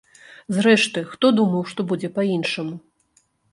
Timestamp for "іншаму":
2.39-2.75